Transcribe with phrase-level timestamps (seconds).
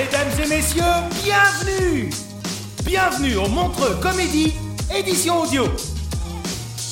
[0.00, 0.82] Mesdames et messieurs,
[1.22, 2.08] bienvenue
[2.84, 4.54] Bienvenue au Montreux Comédie,
[4.96, 5.66] édition audio.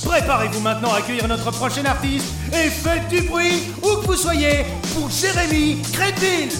[0.04, 4.66] Préparez-vous maintenant à accueillir notre prochain artiste et faites du bruit où que vous soyez
[4.92, 6.50] pour Jérémy Crédville.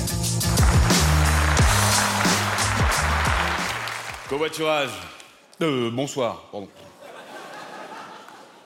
[4.31, 4.89] Covoiturage.
[5.61, 6.69] Euh, bonsoir, pardon.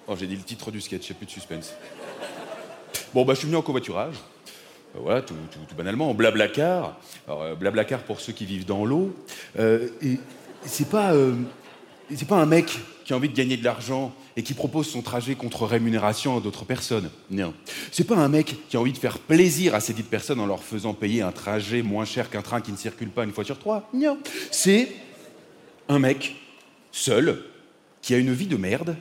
[0.06, 1.74] Oh, j'ai dit le titre du sketch, j'ai plus de suspense.
[3.12, 4.14] Bon, bah, je suis venu en covoiturage.
[4.95, 5.35] Euh, voilà, tout,
[5.77, 6.98] banalement, en blablacar.
[7.27, 9.15] Alors, euh, blablacar pour ceux qui vivent dans l'eau.
[9.59, 10.19] Euh, et
[10.65, 11.12] c'est pas,
[12.15, 15.03] c'est pas un mec qui a envie de gagner de l'argent et qui propose son
[15.03, 17.11] trajet contre rémunération à d'autres personnes.
[17.31, 17.53] Non.
[17.91, 20.47] C'est pas un mec qui a envie de faire plaisir à ces dites personnes en
[20.47, 23.45] leur faisant payer un trajet moins cher qu'un train qui ne circule pas une fois
[23.45, 23.89] sur trois.
[23.93, 24.19] Non.
[24.53, 24.89] C'est
[25.89, 26.37] un mec
[26.93, 27.43] seul
[28.03, 28.97] qui a une vie de merde,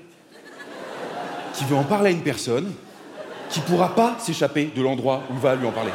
[1.54, 2.72] qui veut en parler à une personne,
[3.52, 5.92] qui pourra pas s'échapper de l'endroit où il va lui en parler.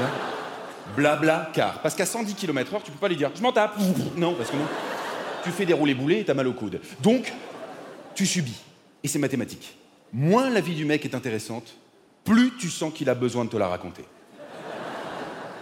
[0.00, 0.08] Hein
[0.96, 1.80] Blabla car.
[1.80, 3.76] Parce qu'à 110 km/h, tu peux pas lui dire je m'en tape.
[4.16, 4.66] Non, parce que non.
[5.44, 6.80] Tu fais des roulés boulets et t'as mal au coude.
[7.02, 7.32] Donc,
[8.14, 8.60] tu subis.
[9.02, 9.76] Et c'est mathématique.
[10.12, 11.74] Moins la vie du mec est intéressante,
[12.24, 14.04] plus tu sens qu'il a besoin de te la raconter.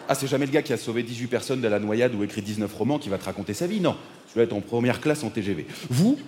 [0.09, 2.43] Ah, c'est jamais le gars qui a sauvé 18 personnes de la noyade ou écrit
[2.43, 3.97] 19 romans qui va te raconter sa vie, non.
[4.31, 5.67] Tu vas être en première classe en TGV.
[5.88, 6.19] Vous,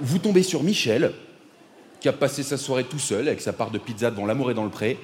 [0.00, 1.12] vous tombez sur Michel,
[2.00, 4.54] qui a passé sa soirée tout seul avec sa part de pizza devant l'amour et
[4.54, 4.98] dans le pré,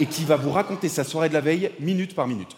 [0.00, 2.56] et qui va vous raconter sa soirée de la veille minute par minute.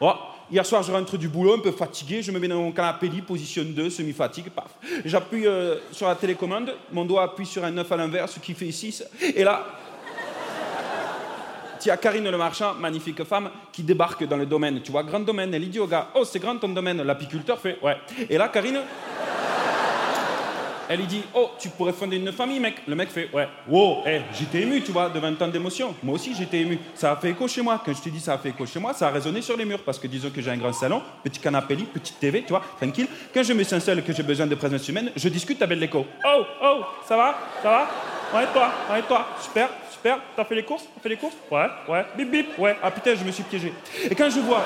[0.00, 0.12] Oh,
[0.50, 3.08] hier soir, je rentre du boulot un peu fatigué, je me mets dans mon canapé
[3.08, 4.70] lit, position 2, semi-fatigue, paf.
[5.04, 8.70] J'appuie euh, sur la télécommande, mon doigt appuie sur un 9 à l'inverse qui fait
[8.70, 9.04] 6,
[9.34, 9.66] et là,
[11.86, 14.80] il y a Karine Le Marchand, magnifique femme, qui débarque dans le domaine.
[14.82, 15.54] Tu vois, grand domaine.
[15.54, 17.00] Elle dit au gars, oh, c'est grand ton domaine.
[17.00, 17.96] L'apiculteur fait, ouais.
[18.28, 18.80] Et là, Karine,
[20.88, 22.76] elle lui dit, oh, tu pourrais fonder une famille, mec.
[22.86, 23.48] Le mec fait, ouais.
[23.68, 25.94] Wow, eh, j'étais ému, tu vois, de 20 ans d'émotion.
[26.02, 26.78] Moi aussi, j'étais ému.
[26.94, 27.80] Ça a fait écho chez moi.
[27.84, 29.64] Quand je te dis ça a fait écho chez moi, ça a résonné sur les
[29.64, 29.82] murs.
[29.84, 32.62] Parce que disons que j'ai un grand salon, petit canapé lit, petite TV, tu vois,
[32.80, 33.08] tranquille.
[33.32, 35.78] Quand je me sens seul et que j'ai besoin de présence humaine, je discute avec
[35.78, 36.06] l'écho.
[36.24, 37.38] Oh, oh, ça va?
[37.62, 37.88] Ça va?
[38.34, 40.18] Ouais, toi Ouais, toi Super, super.
[40.34, 40.84] T'as fait les courses?
[40.94, 41.36] T'as fait les courses?
[41.50, 42.04] Ouais, ouais.
[42.16, 42.58] Bip, bip.
[42.58, 42.76] Ouais.
[42.82, 43.72] Ah putain, je me suis piégé.
[44.10, 44.64] Et quand je vois.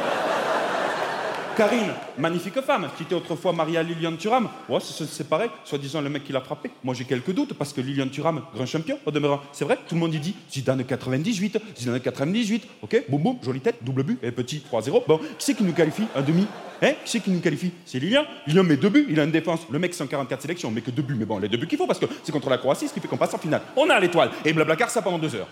[1.57, 4.49] Karine, magnifique femme, qui était autrefois mariée à Liliane Thuram.
[4.69, 6.71] Ouais, c'est pareil, soi-disant le mec qui l'a frappé.
[6.85, 9.41] Moi j'ai quelques doutes parce que Liliane Thuram, grand champion, au demeurant.
[9.53, 13.61] C'est vrai, tout le monde y dit Zidane 98, Zidane 98, ok, boum boum, jolie
[13.61, 15.03] tête, double but, et petit 3-0.
[15.07, 16.47] Bon, qui c'est qui nous qualifie Un demi?
[16.83, 16.93] Hein?
[17.05, 17.73] Qui c'est qui nous qualifie?
[17.85, 18.25] C'est Lilian.
[18.47, 19.61] Lilian met deux buts, il a une défense.
[19.71, 21.87] Le mec 144 sélections, mais que deux buts, mais bon, les deux buts qu'il faut
[21.87, 23.63] parce que c'est contre la Croatie, ce qui fait qu'on passe en finale.
[23.77, 25.49] On a l'étoile, et blablacar ça pendant deux heures.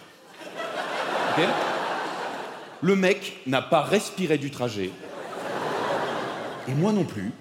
[2.81, 4.91] Le mec n'a pas respiré du trajet.
[6.69, 7.33] Et moi non plus.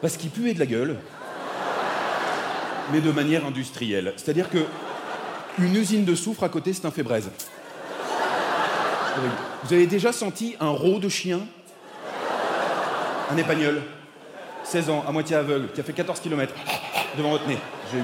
[0.00, 0.96] Parce qu'il puait de la gueule.
[2.92, 4.12] Mais de manière industrielle.
[4.16, 4.64] C'est-à-dire que
[5.58, 7.30] une usine de soufre à côté, c'est un fait braise.
[9.16, 9.34] Horrible.
[9.64, 11.40] Vous avez déjà senti un rot de chien?
[13.30, 13.82] Un épagnol
[14.62, 16.52] 16 ans, à moitié aveugle, qui a fait 14 km
[17.16, 17.58] devant votre nez.
[17.90, 18.02] J'ai eu.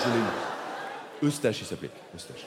[0.00, 1.28] Je l'ai eu.
[1.28, 1.90] Eustache, il s'appelait.
[2.14, 2.44] Eustache.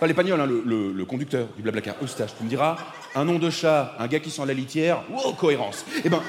[0.00, 2.30] Pas l'épagnol, hein, le, le- le conducteur du blablacar, Eustache.
[2.36, 2.76] Tu me diras,
[3.14, 5.84] un nom de chat, un gars qui sent la litière, wow, cohérence.
[6.04, 6.22] Eh ben,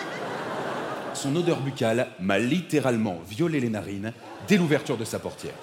[1.16, 4.14] son odeur buccale m'a littéralement violé les narines
[4.48, 5.54] dès l'ouverture de sa portière.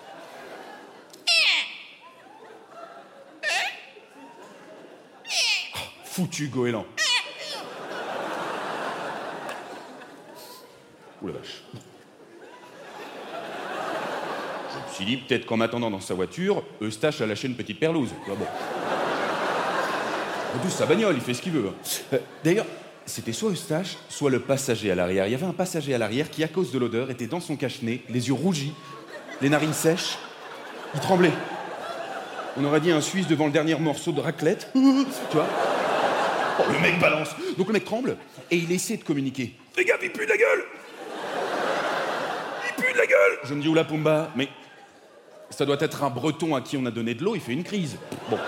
[5.75, 6.87] Oh, Foutu goéland.
[11.23, 11.63] Ouh la vache.
[15.01, 18.11] Suis dit, peut-être qu'en m'attendant dans sa voiture, Eustache a lâché une petite perlouse.
[18.27, 18.45] Ah bon.
[20.55, 21.69] En plus, sa bagnole, il fait ce qu'il veut.
[21.69, 21.75] hein.
[22.13, 22.67] Euh, D'ailleurs,
[23.07, 25.27] c'était soit Eustache, soit le passager à l'arrière.
[25.27, 27.57] Il y avait un passager à l'arrière qui, à cause de l'odeur, était dans son
[27.57, 28.75] cache-nez, les yeux rougis,
[29.41, 30.19] les narines sèches.
[30.95, 31.33] Il tremblait.
[32.59, 34.69] On aurait dit un Suisse devant le dernier morceau de raclette.
[34.75, 34.81] tu
[35.33, 35.47] vois
[36.59, 37.31] Oh, le mec balance.
[37.57, 38.19] Donc le mec tremble
[38.51, 39.55] et il essaie de communiquer.
[39.79, 40.63] Les gars, il pue de la gueule
[42.69, 44.49] Il pue de la gueule Je me dis, oula Pumba, mais
[45.51, 47.65] ça doit être un breton à qui on a donné de l'eau, il fait une
[47.65, 47.97] crise.
[48.31, 48.39] Bon.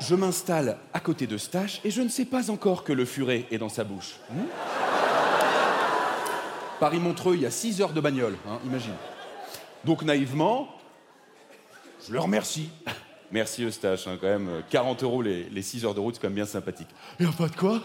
[0.00, 3.46] Je m'installe à côté de Stache et je ne sais pas encore que le furet
[3.50, 4.16] est dans sa bouche.
[4.30, 4.44] Hmm
[6.80, 8.94] Paris-Montreux, il y a 6 heures de bagnole, hein, imagine.
[9.84, 10.68] Donc naïvement,
[12.06, 12.68] je le remercie.
[13.30, 14.62] Merci Eustache, hein, quand même.
[14.70, 16.88] 40 euros les, les 6 heures de route, c'est quand même bien sympathique.
[17.18, 17.80] Et a pas de quoi?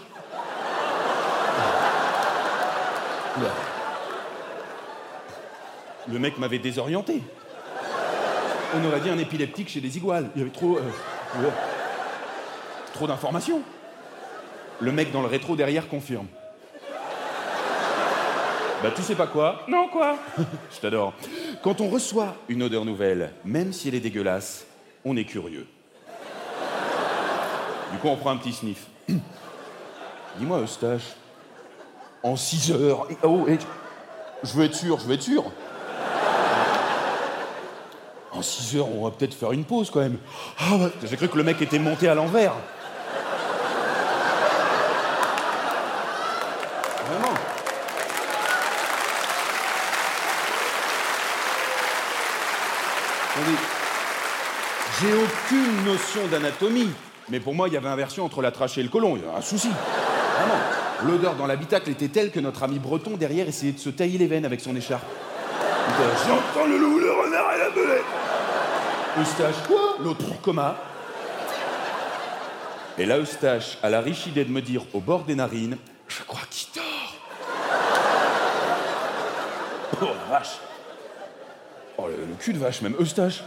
[6.11, 7.21] Le mec m'avait désorienté.
[8.75, 10.29] On aurait dit un épileptique chez des iguales.
[10.35, 10.77] Il y avait trop.
[10.77, 11.49] euh,
[12.93, 13.61] trop d'informations.
[14.79, 16.27] Le mec dans le rétro derrière confirme.
[18.81, 19.61] Bah tu sais pas quoi?
[19.67, 20.15] Non quoi?
[20.71, 21.13] Je t'adore.
[21.61, 24.65] Quand on reçoit une odeur nouvelle, même si elle est dégueulasse,
[25.03, 25.67] on est curieux.
[27.91, 28.85] Du coup on prend un petit sniff.
[30.37, 31.03] Dis-moi Eustache,
[32.23, 33.07] en 6 heures.
[33.23, 33.57] Oh, et-
[34.43, 35.43] je veux être sûr, je veux être sûr.
[38.39, 40.15] En 6 heures, on va peut-être faire une pause quand même.
[40.57, 42.53] Ah, bah, J'ai cru que le mec était monté à l'envers.
[47.05, 47.33] Vraiment.
[55.01, 56.89] J'ai aucune notion d'anatomie.
[57.27, 59.17] Mais pour moi, il y avait inversion entre la trachée et le côlon.
[59.17, 59.67] Il y a un souci.
[60.37, 60.61] Vraiment.
[61.05, 64.27] L'odeur dans l'habitacle était telle que notre ami breton derrière essayait de se tailler les
[64.27, 65.03] veines avec son écharpe.
[65.89, 68.28] Était, J'entends le loup, le renard et la belette.
[69.17, 70.75] Eustache, quoi L'autre coma.
[72.97, 75.77] Et là, Eustache a la riche idée de me dire au bord des narines
[76.07, 76.85] Je crois qu'il dort.
[80.01, 80.59] Oh la vache
[81.97, 83.43] Oh le, le cul de vache, même Eustache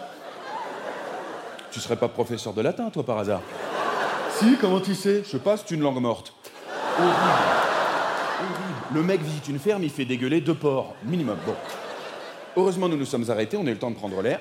[1.71, 3.41] Tu serais pas professeur de latin, toi, par hasard?
[4.39, 5.23] Si, comment tu sais?
[5.25, 6.35] Je sais pas, c'est une langue morte.
[6.99, 7.13] Horrible.
[8.41, 8.95] Horrible.
[8.95, 11.39] Le mec visite une ferme, il fait dégueuler deux porcs, minimum.
[11.47, 11.55] Bon.
[12.57, 14.41] Heureusement, nous nous sommes arrêtés, on a eu le temps de prendre l'air.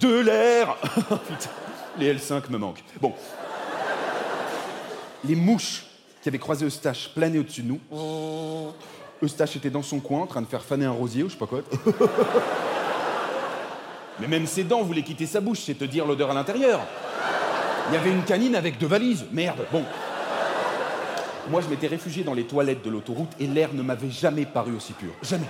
[0.00, 1.50] De l'air Putain,
[1.98, 2.82] les L5 me manquent.
[3.00, 3.12] Bon.
[5.24, 5.86] Les mouches
[6.20, 7.80] qui avaient croisé Eustache planaient au-dessus de nous.
[9.22, 11.38] Eustache était dans son coin en train de faire faner un rosier ou je sais
[11.38, 11.60] pas quoi.
[14.20, 16.80] Mais même ses dents voulaient quitter sa bouche, c'est te dire l'odeur à l'intérieur.
[17.88, 19.24] Il y avait une canine avec deux valises.
[19.32, 19.84] Merde, bon.
[21.50, 24.74] Moi, je m'étais réfugié dans les toilettes de l'autoroute et l'air ne m'avait jamais paru
[24.74, 25.12] aussi pur.
[25.22, 25.46] Jamais.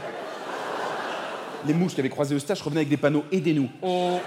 [1.67, 3.71] Les mouches qui avaient croisé Eustache revenaient avec des panneaux Aidez-nous.
[3.81, 4.21] Bon.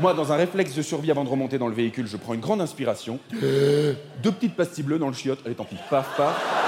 [0.00, 2.40] Moi, dans un réflexe de survie avant de remonter dans le véhicule, je prends une
[2.40, 3.18] grande inspiration.
[3.32, 5.40] Deux petites pastilles bleues dans le chiotte.
[5.44, 5.76] Allez, tant pis.
[5.90, 6.60] Paf, paf.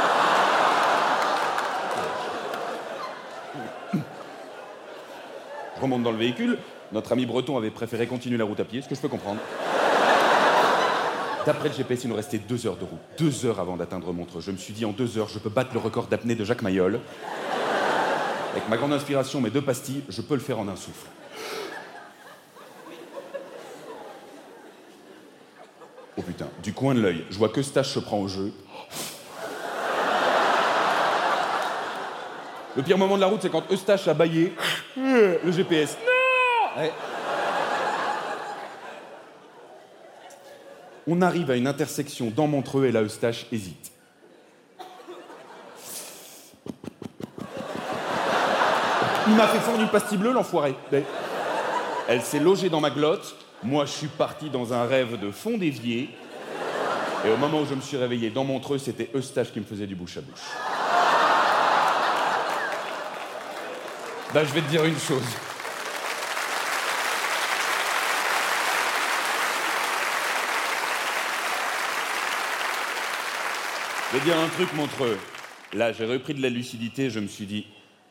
[5.77, 6.59] Je remonte dans le véhicule.
[6.93, 9.41] Notre ami breton avait préféré continuer la route à pied, ce que je peux comprendre.
[11.47, 13.01] D'après le GPS, il nous restait deux heures de route.
[13.19, 14.43] Deux heures avant d'atteindre Montreux.
[14.43, 16.63] Je me suis dit, en deux heures, je peux battre le record d'apnée de Jacques
[16.63, 17.01] Mayol.
[18.53, 21.09] Avec ma grande inspiration, mes deux pastilles, je peux le faire en un souffle.
[26.19, 28.53] Oh putain, du coin de l'œil, je vois que Stache se prend au jeu.
[32.77, 34.53] Le pire moment de la route, c'est quand Eustache a baillé
[34.97, 35.97] le GPS.
[36.05, 36.93] Non Ouais.
[41.07, 43.93] On arrive à une intersection dans Montreux et là, Eustache hésite.
[49.33, 50.75] Il m'a fait fondre une pastille bleue, l'enfoiré.
[50.93, 51.05] Mais
[52.07, 53.35] Elle s'est logée dans ma glotte.
[53.63, 56.11] Moi, je suis parti dans un rêve de fond d'évier.
[57.25, 59.87] Et au moment où je me suis réveillé dans Montreux, c'était Eustache qui me faisait
[59.87, 60.39] du bouche à bouche.
[64.35, 65.23] Bah, je vais te dire une chose.
[74.13, 75.17] Je vais dire un truc, Montreux.
[75.73, 77.67] Là, j'ai repris de la lucidité, je me suis dit,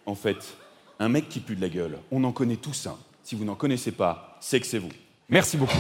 [0.08, 0.58] en fait,
[1.02, 2.96] un mec qui pue de la gueule, on en connaît tous un.
[3.24, 4.92] Si vous n'en connaissez pas, c'est que c'est vous.
[5.30, 5.78] Merci beaucoup.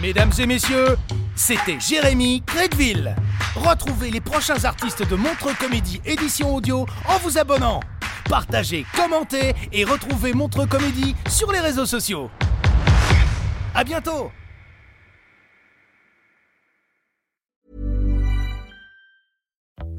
[0.00, 0.96] Mesdames et messieurs,
[1.34, 3.16] c'était Jérémy Crédville.
[3.56, 7.80] Retrouvez les prochains artistes de Montreux Comédie édition audio en vous abonnant.
[8.28, 12.30] Partagez, commentez et retrouvez Montreux Comédie sur les réseaux sociaux.
[13.74, 14.30] À bientôt